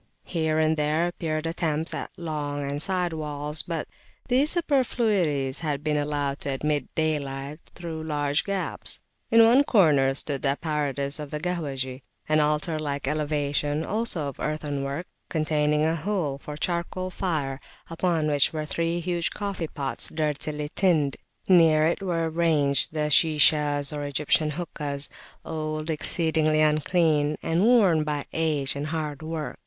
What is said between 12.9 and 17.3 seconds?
elevation, also of earthen work, containing a hole for a charcoal